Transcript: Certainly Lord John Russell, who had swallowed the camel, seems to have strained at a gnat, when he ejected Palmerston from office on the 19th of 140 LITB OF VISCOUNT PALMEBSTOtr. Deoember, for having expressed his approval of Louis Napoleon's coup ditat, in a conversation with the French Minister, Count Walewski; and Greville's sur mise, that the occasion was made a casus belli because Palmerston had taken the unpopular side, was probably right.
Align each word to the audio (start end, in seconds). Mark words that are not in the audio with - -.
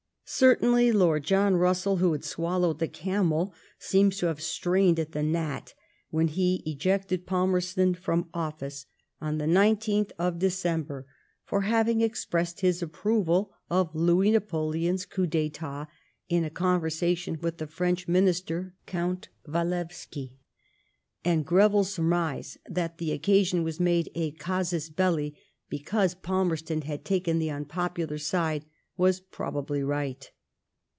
Certainly 0.33 0.93
Lord 0.93 1.25
John 1.25 1.57
Russell, 1.57 1.97
who 1.97 2.13
had 2.13 2.23
swallowed 2.23 2.79
the 2.79 2.87
camel, 2.87 3.53
seems 3.79 4.15
to 4.19 4.27
have 4.27 4.41
strained 4.41 4.97
at 4.97 5.13
a 5.13 5.21
gnat, 5.21 5.73
when 6.09 6.29
he 6.29 6.63
ejected 6.65 7.25
Palmerston 7.27 7.93
from 7.93 8.29
office 8.33 8.85
on 9.19 9.39
the 9.39 9.43
19th 9.45 10.11
of 10.17 10.35
140 10.35 10.35
LITB 10.35 10.35
OF 10.35 10.35
VISCOUNT 10.39 10.87
PALMEBSTOtr. 10.87 10.87
Deoember, 10.87 11.05
for 11.43 11.61
having 11.63 11.99
expressed 12.01 12.61
his 12.61 12.81
approval 12.81 13.51
of 13.69 13.93
Louis 13.93 14.31
Napoleon's 14.31 15.05
coup 15.05 15.27
ditat, 15.27 15.87
in 16.29 16.45
a 16.45 16.49
conversation 16.49 17.37
with 17.41 17.57
the 17.57 17.67
French 17.67 18.07
Minister, 18.07 18.73
Count 18.85 19.27
Walewski; 19.45 20.37
and 21.25 21.45
Greville's 21.45 21.93
sur 21.93 22.03
mise, 22.03 22.57
that 22.69 22.99
the 22.99 23.11
occasion 23.11 23.63
was 23.65 23.81
made 23.81 24.09
a 24.15 24.31
casus 24.31 24.89
belli 24.89 25.35
because 25.67 26.15
Palmerston 26.15 26.83
had 26.83 27.03
taken 27.03 27.37
the 27.37 27.51
unpopular 27.51 28.17
side, 28.17 28.63
was 28.97 29.19
probably 29.19 29.81
right. 29.81 30.31